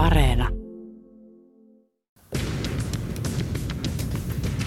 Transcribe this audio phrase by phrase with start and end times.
[0.00, 0.48] Areena.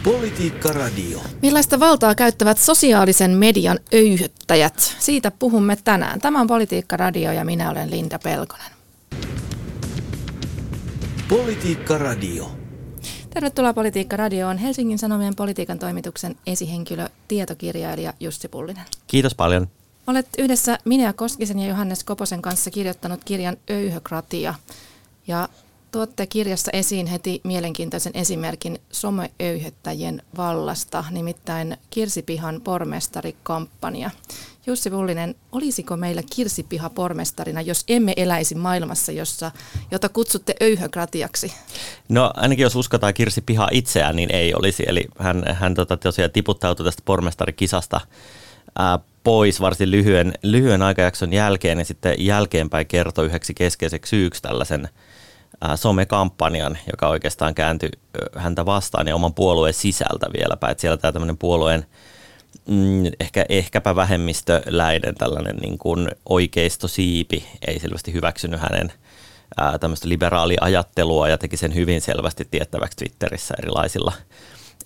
[0.04, 1.20] Politiikka Radio.
[1.42, 4.96] Millaista valtaa käyttävät sosiaalisen median öyhyttäjät?
[5.00, 6.20] Siitä puhumme tänään.
[6.20, 8.72] Tämä on Politiikka Radio ja minä olen Linda Pelkonen.
[11.30, 12.52] Politiikka Radio.
[13.30, 14.58] Tervetuloa Politiikka Radioon.
[14.58, 18.86] Helsingin Sanomien politiikan toimituksen esihenkilö, tietokirjailija Jussi Pullinen.
[19.08, 19.68] Kiitos paljon.
[20.08, 24.54] Olet yhdessä Minea Koskisen ja Johannes Koposen kanssa kirjoittanut kirjan Öyhökratia.
[25.28, 25.50] Ja
[25.92, 34.10] tuotte kirjassa esiin heti mielenkiintoisen esimerkin someöyhettäjien vallasta, nimittäin Kirsipihan pormestarikampanja.
[34.68, 39.52] Jussi Pullinen, olisiko meillä Kirsipiha pormestarina, jos emme eläisi maailmassa, jossa,
[39.92, 41.54] jota kutsutte öyhökratiaksi?
[42.10, 44.84] No ainakin jos uskotaan Kirsipiha itseään, niin ei olisi.
[44.88, 48.02] Eli hän, hän tota, tosiaan tiputtautui tästä pormestarikisasta
[49.24, 54.90] pois varsin lyhyen, lyhyen aikajakson jälkeen ja sitten jälkeenpäin kertoi yhdeksi keskeiseksi syyksi tällaisen
[55.76, 57.90] somekampanjan, joka oikeastaan kääntyi
[58.36, 60.70] häntä vastaan ja oman puolueen sisältä vieläpä.
[60.70, 61.86] Että siellä tämä tämmöinen puolueen
[62.68, 68.94] mm, ehkä, ehkäpä vähemmistöläinen tällainen niin kuin oikeistosiipi ei selvästi hyväksynyt hänen
[69.80, 74.12] tämmöistä liberaaliajattelua ja teki sen hyvin selvästi tiettäväksi Twitterissä erilaisilla,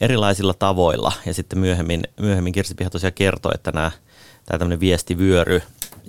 [0.02, 1.12] erilaisilla tavoilla.
[1.26, 3.92] Ja sitten myöhemmin, myöhemmin Kirsi Piha tosiaan kertoi, että nämä
[4.46, 5.62] tämä tämmöinen viestivyöry,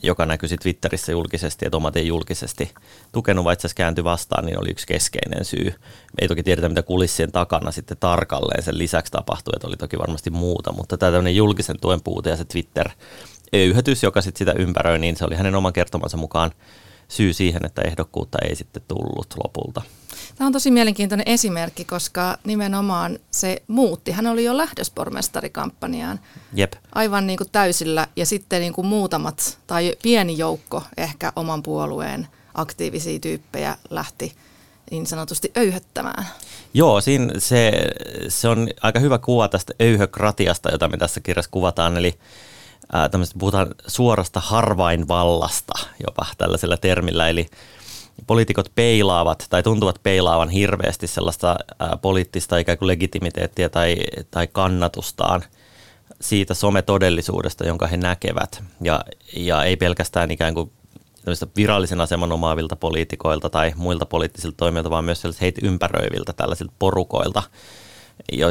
[0.03, 2.75] joka näkyi Twitterissä julkisesti ja Tomat ei julkisesti
[3.13, 5.65] tukenut, vai itse asiassa kääntyi vastaan, niin oli yksi keskeinen syy.
[5.65, 9.99] Me ei toki tiedetä, mitä kulissien takana sitten tarkalleen sen lisäksi tapahtui, että oli toki
[9.99, 14.99] varmasti muuta, mutta tämä tämmöinen julkisen tuen puute ja se Twitter-öyhätys, joka sitten sitä ympäröi,
[14.99, 16.51] niin se oli hänen oman kertomansa mukaan
[17.09, 19.83] syy siihen, että ehdokkuutta ei sitten tullut lopulta.
[20.37, 24.11] Tämä on tosi mielenkiintoinen esimerkki, koska nimenomaan se muutti.
[24.11, 26.21] Hän oli jo lähdös pormestarikampanjaan
[26.55, 26.73] Jep.
[26.95, 32.29] aivan niin kuin täysillä ja sitten niin kuin muutamat tai pieni joukko ehkä oman puolueen
[32.55, 34.33] aktiivisia tyyppejä lähti
[34.91, 36.27] niin sanotusti öyhöttämään.
[36.75, 37.73] Joo, siinä se,
[38.29, 42.19] se on aika hyvä kuva tästä öyhökratiasta, jota me tässä kirjassa kuvataan, eli
[42.93, 45.73] ää, puhutaan suorasta harvainvallasta
[46.07, 47.47] jopa tällaisella termillä, eli
[48.27, 51.57] poliitikot peilaavat tai tuntuvat peilaavan hirveästi sellaista
[52.03, 53.97] poliittista ikään kuin legitimiteettiä tai,
[54.31, 55.45] tai kannatustaan
[56.21, 58.63] siitä sometodellisuudesta, jonka he näkevät.
[58.81, 59.05] Ja,
[59.37, 60.71] ja ei pelkästään ikään kuin
[61.57, 67.43] virallisen aseman omaavilta poliitikoilta tai muilta poliittisilta toimijoilta, vaan myös heitä ympäröiviltä tällaisilta porukoilta,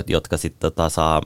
[0.08, 1.22] jotka sitten tota, saa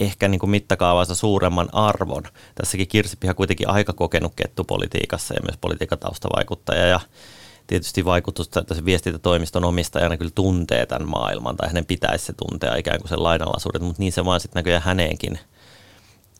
[0.00, 2.22] ehkä niin kuin mittakaavassa suuremman arvon.
[2.54, 7.00] Tässäkin Kirsipiha kuitenkin aika kokenut kettupolitiikassa ja myös politiikan taustavaikuttaja ja
[7.66, 12.76] tietysti vaikutusta, että se viestintätoimiston omistajana kyllä tuntee tämän maailman, tai hänen pitäisi se tuntea
[12.76, 15.38] ikään kuin sen lainalaisuuden, mutta niin se vaan sitten näköjään häneenkin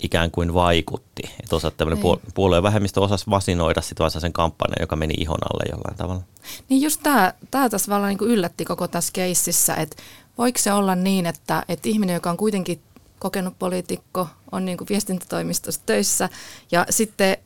[0.02, 1.22] ikään kuin vaikutti.
[1.42, 2.20] Että osa tämmöinen niin.
[2.34, 6.22] puolueen vähemmistö osasi vasinoida sitten sen kampanjan, joka meni ihon alle jollain tavalla.
[6.68, 10.02] Niin just tämä, tämä tässä vaan niin yllätti koko tässä keississä, että
[10.38, 12.80] voiko se olla niin, että, että ihminen, joka on kuitenkin
[13.18, 16.28] kokenut poliitikko, on niin kuin viestintätoimistossa töissä
[16.72, 17.36] ja sitten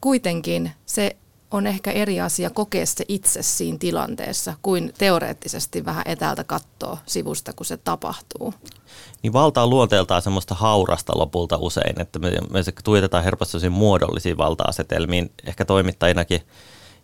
[0.00, 1.16] kuitenkin se
[1.50, 7.52] on ehkä eri asia kokea se itse siinä tilanteessa kuin teoreettisesti vähän etäältä katsoa sivusta,
[7.52, 8.54] kun se tapahtuu.
[9.22, 15.32] Niin valta on luonteeltaan semmoista haurasta lopulta usein, että me, me tuijotetaan helposti muodollisiin valta-asetelmiin,
[15.46, 16.40] ehkä toimittajinakin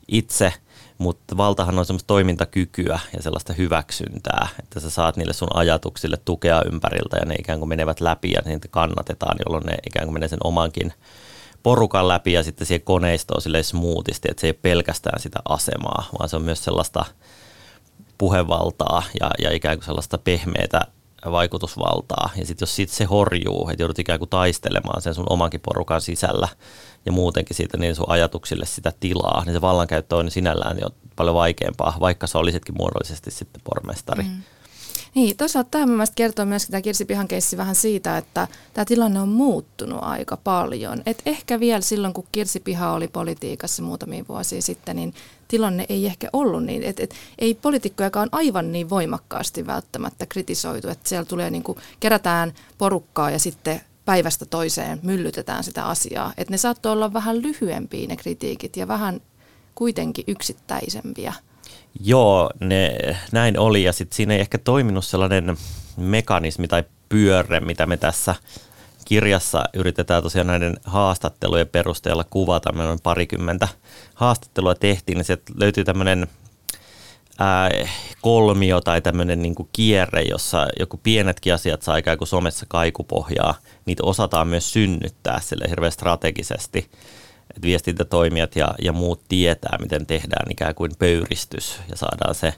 [0.08, 0.52] itse,
[0.98, 6.62] mutta valtahan on semmoista toimintakykyä ja sellaista hyväksyntää, että sä saat niille sun ajatuksille tukea
[6.72, 10.28] ympäriltä ja ne ikään kuin menevät läpi ja niitä kannatetaan, jolloin ne ikään kuin menee
[10.28, 10.92] sen omankin
[11.62, 16.08] porukan läpi ja sitten siihen koneistoon sille smoothisti, että se ei ole pelkästään sitä asemaa,
[16.18, 17.04] vaan se on myös sellaista
[18.18, 20.80] puhevaltaa ja, ja ikään kuin sellaista pehmeätä
[21.24, 22.30] vaikutusvaltaa.
[22.36, 26.00] Ja sitten jos sit se horjuu, että joudut ikään kuin taistelemaan sen sun omankin porukan
[26.00, 26.48] sisällä
[27.06, 31.34] ja muutenkin siitä niin sun ajatuksille sitä tilaa, niin se vallankäyttö on sinällään jo paljon
[31.34, 34.22] vaikeampaa, vaikka sä olisitkin muodollisesti sitten pormestari.
[34.22, 34.42] Mm.
[35.14, 39.20] Niin, toisaalta tämä mielestäni kertoo myös tämä Kirsi Pihan keissi vähän siitä, että tämä tilanne
[39.20, 41.02] on muuttunut aika paljon.
[41.06, 45.14] Et ehkä vielä silloin, kun Kirsi Piha oli politiikassa muutamia vuosia sitten, niin
[45.48, 46.82] tilanne ei ehkä ollut niin.
[46.82, 52.52] Et, et, ei poliitikkojakaan aivan niin voimakkaasti välttämättä kritisoitu, että siellä tulee niin kuin, kerätään
[52.78, 56.32] porukkaa ja sitten päivästä toiseen myllytetään sitä asiaa.
[56.36, 59.20] Että ne saattoi olla vähän lyhyempiä ne kritiikit ja vähän
[59.74, 61.32] kuitenkin yksittäisempiä.
[62.00, 62.98] Joo, ne,
[63.32, 65.56] näin oli ja sitten siinä ei ehkä toiminut sellainen
[65.96, 68.34] mekanismi tai pyörre, mitä me tässä
[69.08, 72.72] kirjassa yritetään tosiaan näiden haastattelujen perusteella kuvata.
[72.72, 73.68] Me on parikymmentä
[74.14, 76.26] haastattelua tehtiin, niin sieltä löytyy tämmöinen
[77.38, 77.70] ää,
[78.22, 83.54] kolmio tai tämmöinen niin kierre, jossa joku pienetkin asiat saa ikään kuin somessa kaikupohjaa.
[83.86, 86.90] Niitä osataan myös synnyttää sille hirveän strategisesti
[87.50, 92.54] että viestintätoimijat ja, ja muut tietää, miten tehdään ikään kuin pöyristys ja saadaan se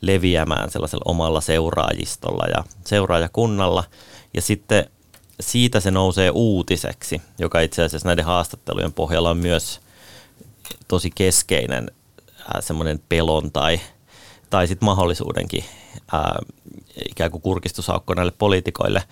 [0.00, 3.84] leviämään sellaisella omalla seuraajistolla ja seuraajakunnalla.
[4.34, 4.90] Ja sitten
[5.40, 9.80] siitä se nousee uutiseksi, joka itse asiassa näiden haastattelujen pohjalla on myös
[10.88, 11.90] tosi keskeinen
[12.60, 13.80] semmoinen pelon tai,
[14.50, 15.64] tai sitten mahdollisuudenkin
[16.12, 16.38] ää,
[17.10, 19.02] ikään kuin kurkistusaukko näille poliitikoille,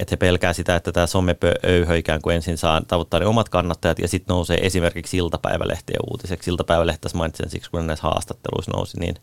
[0.00, 3.98] että he pelkää sitä, että tämä somepöyhö ikään kuin ensin saa tavoittaa ne omat kannattajat
[3.98, 6.50] ja sitten nousee esimerkiksi iltapäivälehtien uutiseksi.
[6.50, 9.16] Iltapäivälehtässä mainitsen siksi, kun näissä haastatteluissa nousi niin,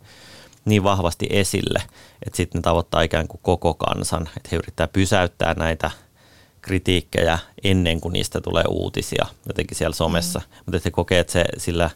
[0.66, 1.82] niin vahvasti esille,
[2.26, 5.92] että sitten ne tavoittaa ikään kuin koko kansan, että he yrittää pysäyttää näitä
[6.63, 10.39] kritiikkejä ennen kuin niistä tulee uutisia jotenkin siellä somessa.
[10.39, 10.56] Mm.
[10.65, 11.89] Mutta että he kokee, että se sillä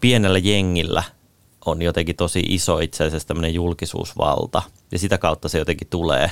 [0.00, 1.02] pienellä jengillä
[1.66, 4.62] on jotenkin tosi iso itse asiassa tämmöinen julkisuusvalta
[4.92, 6.30] ja sitä kautta se jotenkin tulee,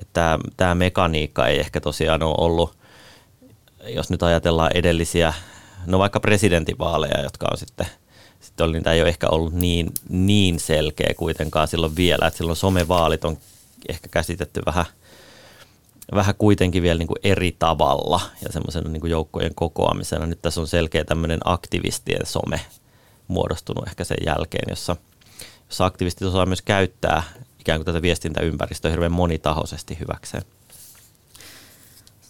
[0.00, 2.76] että tämä mekaniikka ei ehkä tosiaan ole ollut,
[3.86, 5.34] jos nyt ajatellaan edellisiä,
[5.86, 7.86] no vaikka presidentinvaaleja, jotka on sitten,
[8.40, 12.56] sitten oli, niitä ei ole ehkä ollut niin, niin selkeä kuitenkaan silloin vielä, että silloin
[12.56, 13.38] somevaalit on
[13.88, 14.86] ehkä käsitetty vähän,
[16.14, 20.26] vähän kuitenkin vielä niin kuin eri tavalla ja semmoisena niin joukkojen kokoamisena.
[20.26, 22.60] Nyt tässä on selkeä tämmöinen aktivistien some
[23.28, 24.96] muodostunut ehkä sen jälkeen, jossa,
[25.68, 27.22] jossa aktivistit osaa myös käyttää
[27.60, 30.42] ikään kuin tätä viestintäympäristöä hirveän monitahoisesti hyväkseen.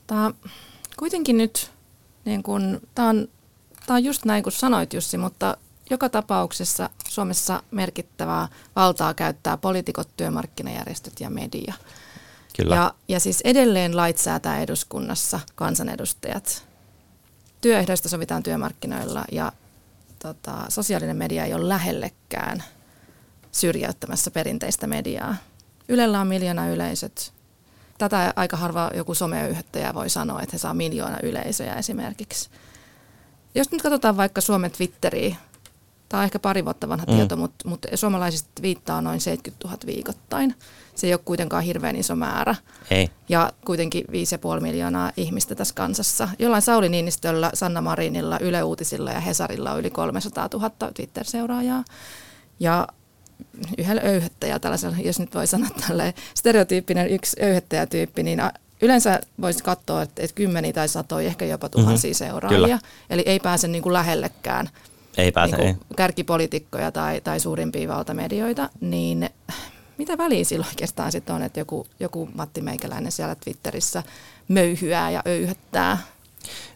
[0.06, 0.30] Tämä,
[0.96, 1.70] kuitenkin nyt,
[2.24, 3.28] niin kun, tämä, on,
[3.86, 5.56] tämä on just näin kuin sanoit Jussi, mutta
[5.90, 11.74] joka tapauksessa Suomessa merkittävää valtaa käyttää poliitikot, työmarkkinajärjestöt ja media.
[12.56, 12.74] Kyllä.
[12.74, 16.66] Ja, ja siis edelleen lait säätää eduskunnassa kansanedustajat.
[17.60, 19.52] Työehdoista sovitaan työmarkkinoilla ja
[20.18, 22.64] tota, sosiaalinen media ei ole lähellekään
[23.52, 25.36] syrjäyttämässä perinteistä mediaa.
[25.88, 27.32] Ylellä on miljoona yleisöt.
[27.98, 32.50] Tätä aika harva joku someyhdyttäjä voi sanoa, että he saa miljoona yleisöjä esimerkiksi.
[33.54, 35.36] Jos nyt katsotaan vaikka Suomen Twitteriä,
[36.12, 37.16] tämä on ehkä pari vuotta vanha mm.
[37.16, 40.54] tieto, mutta, mutta suomalaisista viittaa noin 70 000 viikoittain.
[40.94, 42.54] Se ei ole kuitenkaan hirveän iso määrä.
[42.90, 43.10] Ei.
[43.28, 44.04] Ja kuitenkin
[44.56, 46.28] 5,5 miljoonaa ihmistä tässä kansassa.
[46.38, 51.84] Jollain Sauli Niinistöllä, Sanna Marinilla, Yle Uutisilla ja Hesarilla on yli 300 000 Twitter-seuraajaa.
[52.60, 52.88] Ja
[53.78, 58.42] yhdellä öyhöttäjä, tällaisella, jos nyt voi sanoa tälle stereotyyppinen yksi öyhöttäjätyyppi, niin
[58.82, 62.32] yleensä voisi katsoa, että, että kymmeniä tai satoja, ehkä jopa tuhansia mm-hmm.
[62.32, 62.60] seuraajia.
[62.60, 62.78] Kyllä.
[63.10, 64.68] Eli ei pääse niin kuin lähellekään
[65.18, 65.74] ei pääse, niin ei.
[65.96, 69.30] kärkipolitiikkoja tai, tai suurimpia valtamedioita, niin
[69.98, 74.02] mitä väliä silloin oikeastaan sitten on, että joku, joku Matti Meikäläinen siellä Twitterissä
[74.48, 75.98] möyhyää ja öyhöttää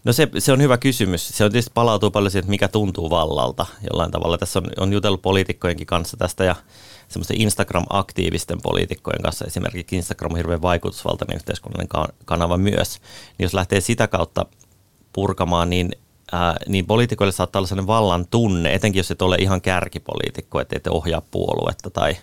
[0.04, 1.28] No se, se on hyvä kysymys.
[1.28, 4.38] Se on tietysti palautuu paljon siihen, että mikä tuntuu vallalta jollain tavalla.
[4.38, 6.56] Tässä on, on jutellut poliitikkojenkin kanssa tästä ja
[7.08, 9.44] semmoisten Instagram-aktiivisten poliitikkojen kanssa.
[9.44, 13.00] Esimerkiksi Instagram on hirveän vaikutusvaltainen yhteiskunnallinen kanava myös.
[13.38, 14.46] Niin jos lähtee sitä kautta
[15.12, 15.92] purkamaan, niin
[16.32, 20.76] ää, niin poliitikoille saattaa olla sellainen vallan tunne, etenkin jos et ole ihan kärkipoliitikko, että
[20.76, 22.16] et ohjaa puoluetta tai,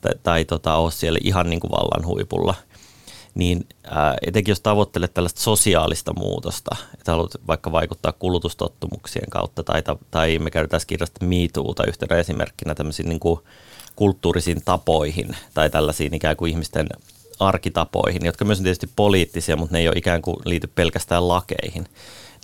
[0.00, 2.54] tai, tai tota, ole siellä ihan niin kuin vallan huipulla–
[3.34, 9.82] niin ää, etenkin jos tavoittelet tällaista sosiaalista muutosta, että haluat vaikka vaikuttaa kulutustottumuksien kautta, tai,
[10.10, 13.40] tai me käytetään kirjasta MeToota yhtenä esimerkkinä tämmöisiin niin kuin
[13.96, 16.86] kulttuurisiin tapoihin, tai tällaisiin ikään kuin ihmisten
[17.40, 21.86] arkitapoihin, jotka myös on tietysti poliittisia, mutta ne ei ole ikään kuin liity pelkästään lakeihin,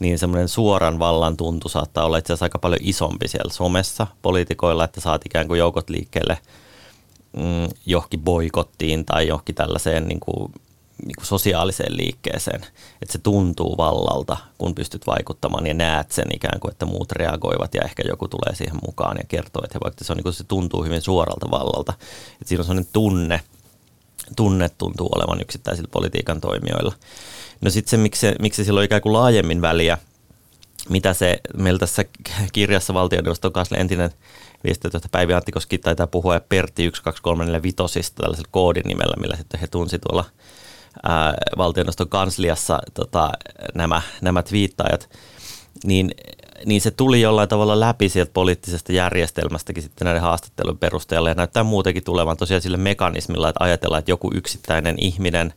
[0.00, 4.84] niin semmoinen suoran vallan tuntu saattaa olla itse asiassa aika paljon isompi siellä somessa poliitikoilla,
[4.84, 6.38] että saat ikään kuin joukot liikkeelle
[7.36, 10.52] mm, johonkin boikottiin tai johonkin tällaiseen niin kuin
[11.06, 12.60] niin kuin sosiaaliseen liikkeeseen,
[13.02, 17.74] että se tuntuu vallalta, kun pystyt vaikuttamaan ja näet sen ikään kuin, että muut reagoivat
[17.74, 20.44] ja ehkä joku tulee siihen mukaan ja kertoo, että vaikka se, on, niin kuin se
[20.44, 21.92] tuntuu hyvin suoralta vallalta.
[22.32, 23.40] Että siinä on sellainen tunne,
[24.36, 26.94] tunne tuntuu olevan yksittäisillä politiikan toimijoilla.
[27.60, 29.98] No sitten se, miksi miksi se silloin ikään kuin laajemmin väliä,
[30.88, 32.04] mitä se meillä tässä
[32.52, 34.10] kirjassa valtioneuvoston kanssa entinen
[34.64, 39.98] viestintäjohtaja Päivi Anttikoski taitaa puhua ja Pertti 12345 tällaisella koodin nimellä, millä sitten he tunsi
[39.98, 40.24] tuolla–
[41.02, 43.32] ää, valtioneuvoston kansliassa tota,
[43.74, 45.10] nämä, nämä twiittajat,
[45.84, 46.14] niin,
[46.66, 51.62] niin se tuli jollain tavalla läpi sieltä poliittisesta järjestelmästäkin sitten näiden haastattelun perusteella ja näyttää
[51.64, 55.52] muutenkin tulevan tosiaan sille mekanismilla, että ajatellaan, että joku yksittäinen ihminen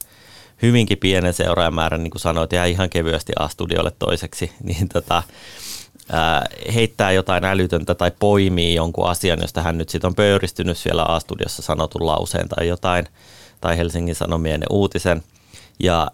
[0.62, 5.24] hyvinkin pienen seuraajamäärän, niin kuin sanoit, jää ihan kevyesti A-studiolle toiseksi, niin tota,
[6.12, 11.03] ää, heittää jotain älytöntä tai poimii jonkun asian, josta hän nyt sitten on pöyristynyt siellä
[11.03, 13.05] A-studiossa sanotun lauseen tai jotain–
[13.63, 15.24] tai Helsingin Sanomien uutisen,
[15.79, 16.12] ja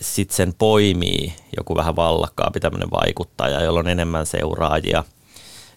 [0.00, 5.04] sitten sen poimii joku vähän vallakkaampi tämmöinen vaikuttaja, jolla on enemmän seuraajia,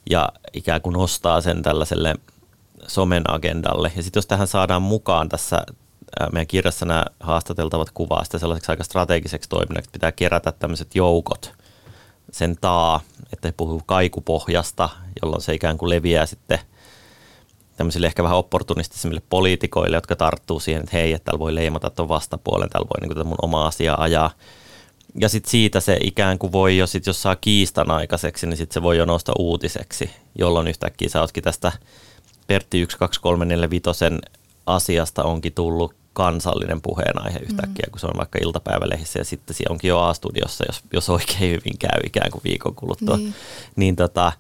[0.10, 2.16] ja ikään kuin nostaa sen tällaiselle
[2.88, 3.92] somen agendalle.
[3.96, 5.66] Ja sitten jos tähän saadaan mukaan tässä
[6.32, 11.54] meidän kirjassa nämä haastateltavat kuvaa sitä sellaiseksi aika strategiseksi toiminnaksi, pitää kerätä tämmöiset joukot
[12.32, 13.00] sen taa,
[13.34, 14.90] että he puhuu kaikupohjasta,
[15.22, 16.60] jolloin se ikään kuin leviää sitten
[17.78, 22.10] tämmöisille ehkä vähän opportunistisemmille poliitikoille, jotka tarttuu siihen, että hei, että täällä voi leimata tuon
[22.10, 24.32] vastapuolen, täällä voi niin kuin, mun oma asia ajaa.
[25.20, 28.74] Ja sitten siitä se ikään kuin voi jo, sit, jos saa kiistan aikaiseksi, niin sitten
[28.74, 30.10] se voi jo nousta uutiseksi,
[30.40, 31.72] jolloin yhtäkkiä sä ootkin tästä
[32.48, 34.28] Pertti 12345
[34.66, 37.92] asiasta onkin tullut kansallinen puheenaihe yhtäkkiä, mm.
[37.92, 41.78] kun se on vaikka iltapäivälehissä ja sitten se onkin jo A-studiossa, jos, jos oikein hyvin
[41.80, 43.18] käy ikään kuin viikon kuluttua.
[43.18, 43.34] Niin,
[43.76, 44.32] niin tota,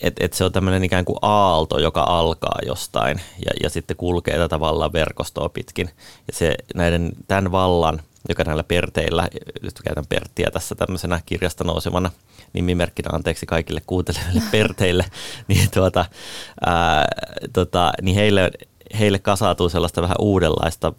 [0.00, 4.38] et, et se on tämmöinen ikään kuin aalto, joka alkaa jostain ja, ja sitten kulkee
[4.38, 5.90] tätä vallan verkostoa pitkin.
[6.26, 9.28] Ja se näiden, tämän vallan, joka näillä perteillä,
[9.62, 12.10] nyt käytän Perttiä tässä tämmöisenä kirjasta nousevana
[12.52, 15.04] nimimerkkinä, anteeksi kaikille kuuntelijoille perteille,
[15.48, 16.04] niin, tuota,
[16.66, 17.06] ää,
[17.52, 18.50] tota, niin heille
[18.98, 20.92] heille kasautuu sellaista vähän uudenlaista,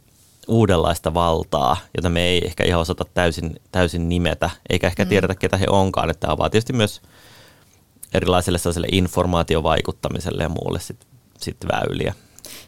[0.47, 5.09] uudenlaista valtaa, jota me ei ehkä ihan osata täysin, täysin nimetä, eikä ehkä mm.
[5.09, 6.09] tiedetä, ketä he onkaan.
[6.09, 7.01] Että tämä avaa tietysti myös
[8.13, 11.07] erilaiselle sellaiselle informaatiovaikuttamiselle ja muulle sitten
[11.37, 12.13] sit väyliä.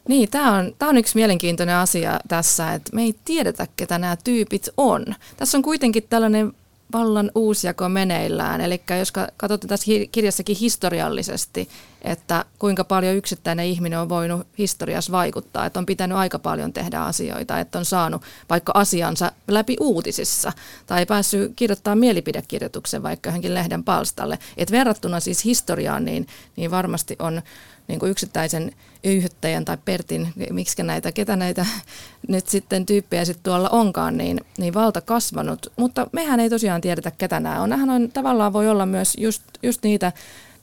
[0.08, 4.15] Niin, tämä on, tämä on yksi mielenkiintoinen asia tässä, että me ei tiedetä, ketä nämä
[4.24, 5.05] tyypit on.
[5.38, 6.53] Tässä on kuitenkin tällainen
[6.94, 8.62] vallan uusjako meneillään.
[8.62, 11.70] Eli jos katsotaan tässä kirjassakin historiallisesti,
[12.06, 17.00] että kuinka paljon yksittäinen ihminen on voinut historiassa vaikuttaa, että on pitänyt aika paljon tehdä
[17.00, 20.54] asioita, että on saanut vaikka asiansa läpi uutisissa
[20.86, 24.40] tai päässyt kirjoittamaan mielipidekirjoituksen vaikka johonkin lehden palstalle.
[24.58, 27.42] Että verrattuna siis historiaan, niin, niin varmasti on
[27.88, 28.72] niin kuin yksittäisen
[29.04, 31.66] yhdyttäjän tai Pertin, miksi näitä, ketä näitä
[32.28, 35.72] nyt sitten tyyppejä sitten tuolla onkaan, niin, niin valta kasvanut.
[35.76, 37.70] Mutta mehän ei tosiaan tiedetä, ketä nämä on.
[37.70, 40.12] Nämähän on, tavallaan voi olla myös just, just niitä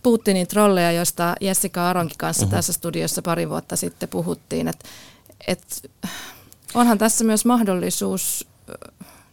[0.03, 2.57] Putinin trolleja, joista Jessica Aronkin kanssa uh-huh.
[2.57, 4.89] tässä studiossa pari vuotta sitten puhuttiin, että
[5.47, 5.91] et,
[6.75, 8.47] onhan tässä myös mahdollisuus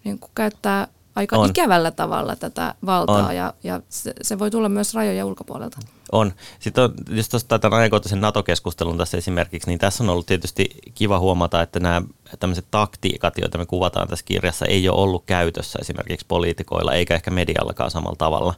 [0.04, 1.50] niin käyttää aika on.
[1.50, 3.36] ikävällä tavalla tätä valtaa on.
[3.36, 5.78] ja, ja se, se voi tulla myös rajoja ulkopuolelta.
[6.12, 6.34] On.
[6.60, 11.20] Sitten on, jos tuosta tämän ajankohtaisen NATO-keskustelun tässä esimerkiksi, niin tässä on ollut tietysti kiva
[11.20, 12.02] huomata, että nämä
[12.40, 17.32] tämmöiset taktiikat, joita me kuvataan tässä kirjassa, ei ole ollut käytössä esimerkiksi poliitikoilla eikä ehkä
[17.32, 18.54] mediallakaan samalla tavalla.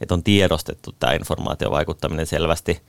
[0.00, 2.80] Että on tiedostettu tämä informaatiovaikuttaminen selvästi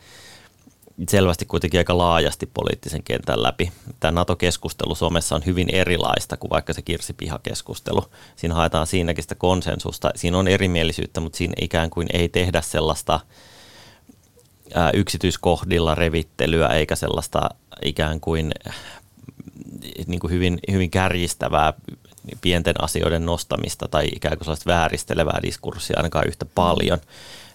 [1.10, 3.72] selvästi kuitenkin aika laajasti poliittisen kentän läpi.
[4.00, 8.06] Tämä NATO-keskustelu Suomessa on hyvin erilaista kuin vaikka se kirsipihakeskustelu.
[8.36, 10.12] Siinä haetaan siinäkin sitä konsensusta.
[10.16, 13.20] Siinä on erimielisyyttä, mutta siinä ikään kuin ei tehdä sellaista
[14.94, 17.50] yksityiskohdilla revittelyä eikä sellaista
[17.82, 18.52] ikään kuin,
[20.08, 21.74] niin kuin hyvin, hyvin kärjistävää
[22.42, 27.00] pienten asioiden nostamista tai ikään kuin sellaista vääristelevää diskurssia ainakaan yhtä paljon.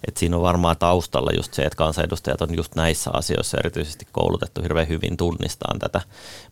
[0.09, 4.63] Et siinä on varmaan taustalla just se, että kansanedustajat on just näissä asioissa erityisesti koulutettu
[4.63, 6.01] hirveän hyvin tunnistaan tätä.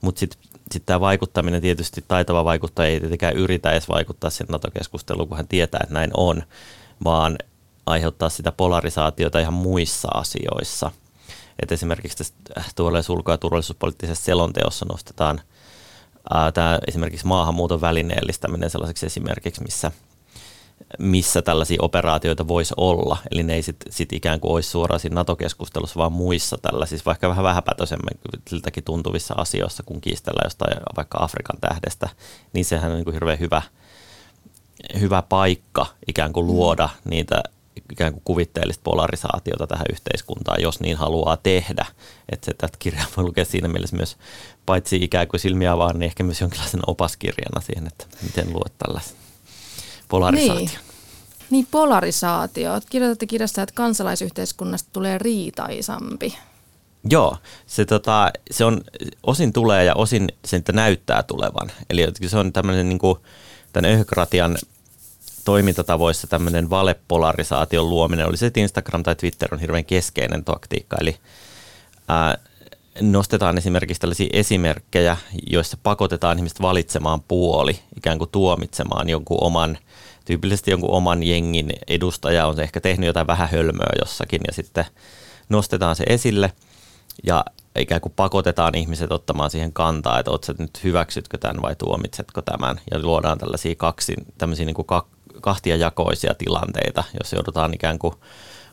[0.00, 0.40] Mutta sitten
[0.72, 5.48] sit tämä vaikuttaminen tietysti, taitava vaikuttaja ei tietenkään yritä edes vaikuttaa sen NATO-keskusteluun, kun hän
[5.48, 6.42] tietää, että näin on,
[7.04, 7.38] vaan
[7.86, 10.90] aiheuttaa sitä polarisaatiota ihan muissa asioissa.
[11.62, 12.18] Et esimerkiksi
[12.54, 15.40] tässä tuolla ulko- ja turvallisuuspoliittisessa selonteossa nostetaan
[16.54, 19.92] tämä esimerkiksi maahanmuuton välineellistäminen sellaiseksi esimerkiksi, missä–
[20.98, 23.16] missä tällaisia operaatioita voisi olla.
[23.30, 27.28] Eli ne ei sitten sit ikään kuin olisi suoraan siinä NATO-keskustelussa, vaan muissa tällaisissa, vaikka
[27.28, 32.08] vähän vähäpätöisemmiltäkin tuntuvissa asioissa, kun kiistellään jostain vaikka Afrikan tähdestä,
[32.52, 33.62] niin sehän on niin kuin hirveän hyvä,
[35.00, 37.42] hyvä paikka ikään kuin luoda niitä
[37.92, 41.86] ikään kuin kuvitteellista polarisaatiota tähän yhteiskuntaan, jos niin haluaa tehdä.
[42.28, 44.16] Että se tätä kirjaa voi lukea siinä mielessä myös
[44.66, 49.14] paitsi ikään kuin silmiä vaan, niin ehkä myös jonkinlaisen opaskirjana siihen, että miten luot tällaista
[50.08, 50.54] polarisaatio.
[50.54, 50.70] Niin.
[51.50, 52.80] Niin polarisaatio.
[52.90, 56.38] Kirjoitatte kirjassa, että kansalaisyhteiskunnasta tulee riitaisampi.
[57.10, 58.80] Joo, se, tota, se on,
[59.22, 61.72] osin tulee ja osin se näyttää tulevan.
[61.90, 63.18] Eli se on tämmöinen niin kuin,
[63.72, 64.58] tämän öhkratian
[65.44, 68.28] toimintatavoissa tämmöinen valepolarisaation luominen.
[68.28, 70.96] Oli se, että Instagram tai Twitter on hirveän keskeinen taktiikka.
[71.00, 71.16] Eli
[72.08, 72.38] ää,
[73.00, 75.16] nostetaan esimerkiksi tällaisia esimerkkejä,
[75.50, 79.78] joissa pakotetaan ihmiset valitsemaan puoli, ikään kuin tuomitsemaan jonkun oman–
[80.30, 84.84] tyypillisesti jonkun oman jengin edustaja on se ehkä tehnyt jotain vähän hölmöä jossakin ja sitten
[85.48, 86.52] nostetaan se esille
[87.26, 87.44] ja
[87.78, 92.80] ikään kuin pakotetaan ihmiset ottamaan siihen kantaa, että oot nyt hyväksytkö tämän vai tuomitsetko tämän
[92.90, 95.19] ja luodaan tällaisia kaksi, tämmöisiä niin kuin kahtia
[95.78, 98.14] jakoisia tilanteita, jos joudutaan ikään kuin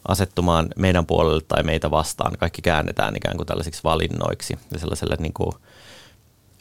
[0.08, 2.38] asettumaan meidän puolelle tai meitä vastaan.
[2.38, 5.52] Kaikki käännetään ikään kuin tällaisiksi valinnoiksi ja sellaiselle niin kuin,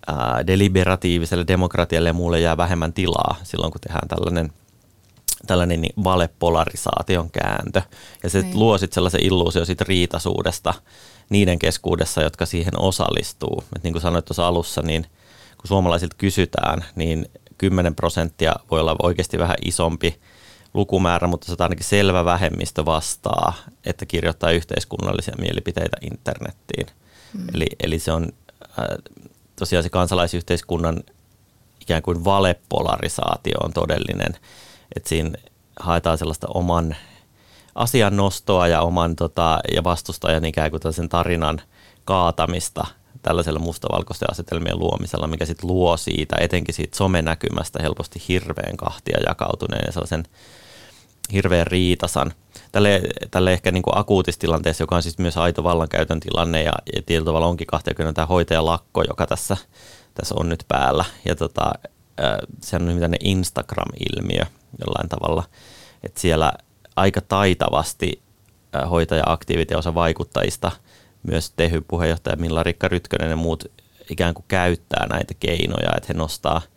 [0.06, 4.52] ää, deliberatiiviselle demokratialle ja muulle jää vähemmän tilaa silloin, kun tehdään tällainen–
[5.46, 7.82] tällainen niin valepolarisaation kääntö.
[8.22, 8.58] Ja se niin.
[8.58, 10.74] luo sitten sellaisen illuusio siitä riitaisuudesta
[11.30, 13.64] niiden keskuudessa, jotka siihen osallistuu.
[13.76, 15.02] Et niin kuin sanoit tuossa alussa, niin
[15.56, 20.20] kun suomalaisilta kysytään, niin 10 prosenttia voi olla oikeasti vähän isompi
[20.74, 26.86] lukumäärä, mutta se on ainakin selvä vähemmistö vastaa, että kirjoittaa yhteiskunnallisia mielipiteitä internettiin.
[27.34, 27.46] Mm.
[27.54, 28.28] Eli, eli se on
[28.62, 28.86] äh,
[29.56, 31.00] tosiaan se kansalaisyhteiskunnan
[31.80, 34.34] ikään kuin valepolarisaatio on todellinen,
[34.96, 35.30] että siinä
[35.80, 36.96] haetaan sellaista oman
[37.74, 41.60] asian nostoa ja oman tota, ja vastustajan ikään kuin sen tarinan
[42.04, 42.86] kaatamista
[43.22, 49.82] tällaisella mustavalkoisten asetelmien luomisella, mikä sitten luo siitä, etenkin siitä somenäkymästä helposti hirveän kahtia jakautuneen
[49.86, 50.24] ja sellaisen
[51.32, 52.32] hirveän riitasan.
[52.72, 57.02] Tälle, tälle ehkä niin kuin akuutistilanteessa, joka on siis myös aito vallankäytön tilanne ja, ja
[57.02, 59.56] tietyllä tavalla onkin 20 tämä hoitajalakko, joka tässä,
[60.14, 61.04] tässä on nyt päällä.
[61.24, 61.72] Ja tota,
[62.60, 64.44] se on tämmöinen Instagram-ilmiö
[64.78, 65.44] jollain tavalla,
[66.02, 66.52] että siellä
[66.96, 68.22] aika taitavasti
[68.90, 70.72] hoitaja-aktiivit ja osa vaikuttajista,
[71.22, 73.64] myös Tehy-puheenjohtaja Milla Rikka Rytkönen ja muut
[74.10, 76.62] ikään kuin käyttää näitä keinoja, että he nostaa–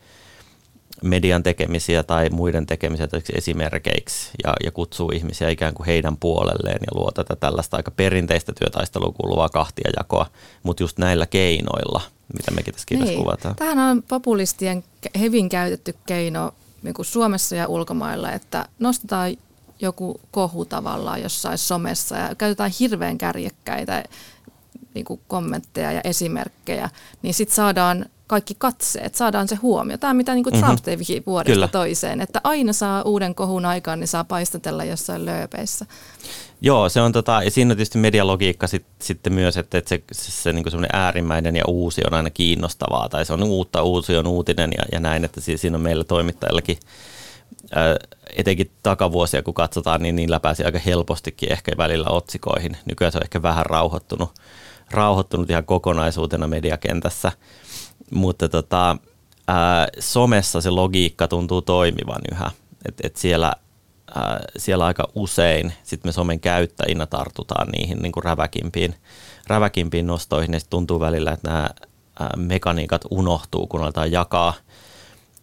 [1.04, 7.00] median tekemisiä tai muiden tekemisiä esimerkkeiksi ja, ja kutsuu ihmisiä ikään kuin heidän puolelleen ja
[7.00, 10.26] luo tätä tällaista aika perinteistä työtaistelua kuuluvaa kahtiajakoa,
[10.64, 12.02] mutta just näillä keinoilla,
[12.34, 13.24] mitä mekin tässä kirjassa niin.
[13.24, 13.56] kuvataan.
[13.56, 14.84] Tähän on populistien
[15.20, 16.54] hyvin käytetty keino
[16.84, 19.38] niin kuin Suomessa ja ulkomailla, että nostetaan
[19.82, 24.04] joku kohu tavallaan jossain somessa ja käytetään hirveän kärjekkäitä
[24.94, 26.90] niin kuin kommentteja ja esimerkkejä,
[27.22, 29.98] niin sitten saadaan kaikki katseet, saadaan se huomio.
[29.98, 30.98] Tämä mitä niin kuin Trump mm-hmm.
[30.98, 31.68] teki vuodesta Kyllä.
[31.68, 35.86] toiseen, että aina saa uuden kohun aikaan, niin saa paistatella jossain lööpeissä.
[36.62, 40.04] Joo, se on tota, ja siinä on tietysti medialogiikka sit, sitten myös, että, että se,
[40.12, 44.28] se, se niin äärimmäinen ja uusi on aina kiinnostavaa, tai se on uutta, uusi on
[44.28, 46.78] uutinen ja, ja näin, että siinä on meillä toimittajillakin
[48.36, 52.78] etenkin takavuosia kun katsotaan, niin niillä pääsi aika helpostikin ehkä välillä otsikoihin.
[52.86, 54.32] Nykyään se on ehkä vähän rauhoittunut,
[54.92, 57.32] rauhoittunut ihan kokonaisuutena mediakentässä
[58.12, 58.98] mutta tota,
[59.48, 62.52] ää, somessa se logiikka tuntuu toimivan yhä.
[62.86, 63.54] Et, et siellä,
[64.16, 68.96] ää, siellä aika usein sit me somen käyttäjinä tartutaan niihin niin kuin räväkimpiin,
[69.48, 71.70] räväkimpiin nostoihin ja tuntuu välillä, että nämä
[72.36, 74.54] mekaniikat unohtuu, kun aletaan jakaa,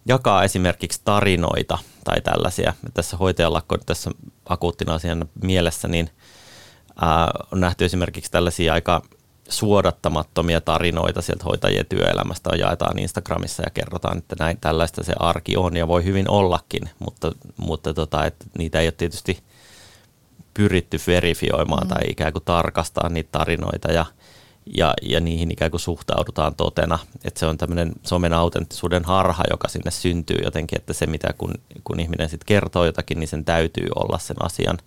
[0.07, 2.75] jakaa esimerkiksi tarinoita tai tällaisia.
[2.95, 4.11] Tässä hoitajalakko tässä
[4.49, 6.11] akuuttina asian mielessä, niin
[7.01, 9.03] ää, on nähty esimerkiksi tällaisia aika–
[9.49, 15.77] suodattamattomia tarinoita sieltä hoitajien työelämästä jaetaan Instagramissa ja kerrotaan, että näin tällaista se arki on
[15.77, 19.42] ja voi hyvin ollakin, mutta, mutta tota, että niitä ei ole tietysti
[20.55, 21.88] pyritty verifioimaan mm.
[21.88, 24.07] tai ikään kuin tarkastaa niitä tarinoita ja,
[24.75, 26.99] ja, ja niihin ikään kuin suhtaudutaan totena.
[27.25, 31.55] Että se on tämmöinen somen autenttisuuden harha, joka sinne syntyy jotenkin, että se mitä kun,
[31.85, 34.79] kun ihminen sitten kertoo jotakin, niin sen täytyy olla sen asian,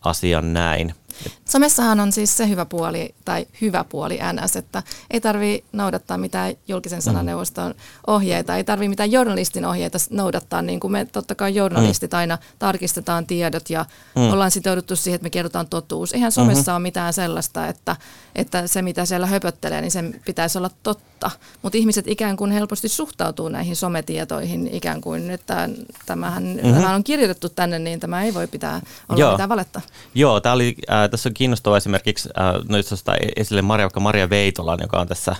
[0.00, 0.94] asian näin.
[1.44, 6.54] Somessahan on siis se hyvä puoli, tai hyvä puoli NS, että ei tarvi noudattaa mitään
[6.68, 7.02] julkisen mm.
[7.02, 7.74] sananeuvoston
[8.06, 12.18] ohjeita, ei tarvi mitään journalistin ohjeita noudattaa, niin kuin me totta kai journalistit mm.
[12.18, 13.84] aina tarkistetaan tiedot ja
[14.16, 14.32] mm.
[14.32, 16.12] ollaan sitouduttu siihen, että me kerrotaan totuus.
[16.12, 16.76] Eihän somessa mm-hmm.
[16.76, 17.96] ole mitään sellaista, että,
[18.34, 21.30] että se mitä siellä höpöttelee, niin sen pitäisi olla totta.
[21.62, 25.68] Mutta ihmiset ikään kuin helposti suhtautuu näihin sometietoihin ikään kuin, että
[26.06, 26.74] tämähän, mm-hmm.
[26.74, 29.30] tämä on kirjoitettu tänne, niin tämä ei voi pitää olla Joo.
[29.30, 29.80] mitään valetta.
[30.14, 30.76] Joo, tämä oli...
[30.90, 33.04] Äh, tässä on kiinnostava esimerkiksi, äh, no jos
[33.36, 35.36] esille Maria, Maria Veitolan, joka on tässä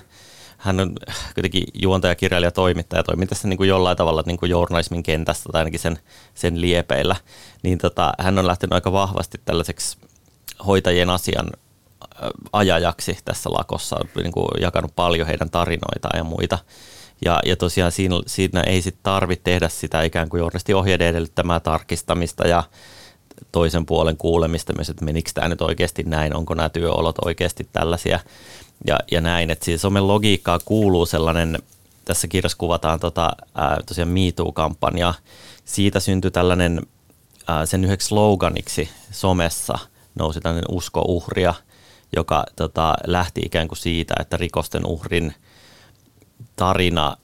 [0.64, 0.94] hän on
[1.34, 5.60] kuitenkin juontaja, kirjailija, toimittaja, toimii tässä niin kuin jollain tavalla niin kuin journalismin kentästä tai
[5.60, 5.98] ainakin sen,
[6.34, 7.16] sen liepeillä,
[7.62, 9.98] niin tota, hän on lähtenyt aika vahvasti tällaiseksi
[10.66, 11.50] hoitajien asian
[12.52, 16.58] ajajaksi tässä lakossa, niin kuin jakanut paljon heidän tarinoitaan ja muita.
[17.24, 21.60] Ja, ja tosiaan siinä, siinä ei sitten tarvitse tehdä sitä ikään kuin journalisti ohjeiden edellyttämää
[21.60, 22.62] tarkistamista ja
[23.52, 28.20] toisen puolen kuulemista myös, että menikö tämä nyt oikeasti näin, onko nämä työolot oikeasti tällaisia
[28.86, 29.50] ja, ja näin.
[29.50, 31.58] Että siis somen logiikkaa kuuluu sellainen,
[32.04, 35.14] tässä kirjassa kuvataan tota, ää, tosiaan MeToo-kampanja.
[35.64, 36.86] Siitä syntyi tällainen,
[37.46, 39.78] ää, sen yhdeksi sloganiksi somessa
[40.14, 41.54] nousi tällainen usko uhria,
[42.16, 45.34] joka tota, lähti ikään kuin siitä, että rikosten uhrin
[46.56, 47.16] tarina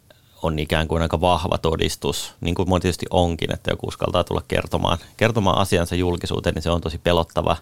[0.43, 4.43] on ikään kuin aika vahva todistus, niin kuin moni tietysti onkin, että joku uskaltaa tulla
[4.49, 7.57] kertomaan, kertomaan asiansa julkisuuteen, niin se on tosi pelottava,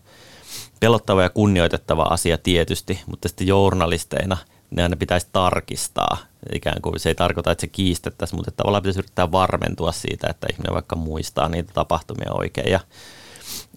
[0.81, 4.37] pelottava ja kunnioitettava asia tietysti, mutta sitten journalisteina
[4.71, 6.17] ne aina pitäisi tarkistaa.
[6.53, 10.47] Ikään kuin se ei tarkoita, että se kiistettäisiin, mutta tavallaan pitäisi yrittää varmentua siitä, että
[10.53, 12.81] ihminen vaikka muistaa niitä tapahtumia oikein ja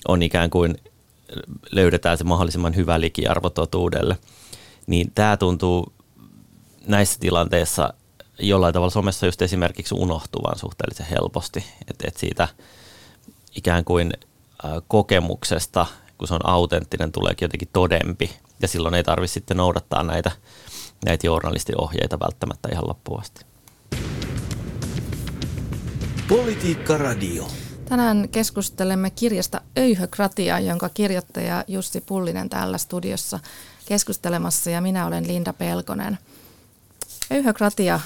[0.08, 0.78] on ikään kuin
[1.72, 4.18] löydetään se mahdollisimman hyvä likiarvo totuudelle.
[4.88, 5.94] Niin tämä tuntuu
[6.88, 7.94] näissä tilanteissa
[8.42, 12.48] jollain tavalla somessa just esimerkiksi unohtuvan suhteellisen helposti, että et siitä
[13.56, 14.14] ikään kuin
[14.88, 15.86] kokemuksesta,
[16.18, 20.32] kun se on autenttinen, tuleekin jotenkin todempi ja silloin ei tarvitse sitten noudattaa näitä,
[21.06, 23.46] näitä journalistiohjeita välttämättä ihan loppuun asti.
[26.28, 27.48] Politiikka Radio.
[27.86, 33.40] Tänään keskustelemme kirjasta Öyhökratia, jonka kirjoittaja Jussi Pullinen täällä studiossa
[33.86, 36.18] keskustelemassa ja minä olen Linda Pelkonen.
[37.32, 38.00] Öyhökratia